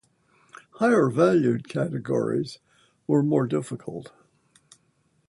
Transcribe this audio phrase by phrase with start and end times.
[0.79, 2.57] Higher-valued categories
[3.05, 4.11] were more difficult.